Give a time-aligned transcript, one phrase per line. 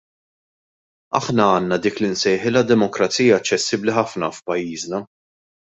[1.19, 5.05] Aħna għandna dik li nsejħilha demokrazija aċċessibbli ħafna f'pajjiżna.